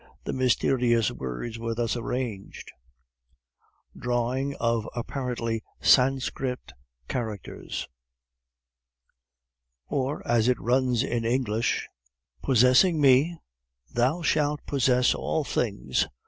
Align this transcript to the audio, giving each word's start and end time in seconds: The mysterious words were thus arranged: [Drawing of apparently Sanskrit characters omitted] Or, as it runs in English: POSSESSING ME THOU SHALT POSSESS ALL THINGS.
The 0.23 0.33
mysterious 0.33 1.11
words 1.11 1.59
were 1.59 1.75
thus 1.75 1.95
arranged: 1.95 2.71
[Drawing 3.95 4.55
of 4.55 4.89
apparently 4.95 5.61
Sanskrit 5.79 6.71
characters 7.07 7.87
omitted] 9.85 9.85
Or, 9.89 10.27
as 10.27 10.47
it 10.47 10.59
runs 10.59 11.03
in 11.03 11.23
English: 11.23 11.87
POSSESSING 12.41 12.99
ME 12.99 13.37
THOU 13.93 14.23
SHALT 14.23 14.61
POSSESS 14.65 15.13
ALL 15.13 15.43
THINGS. 15.43 16.07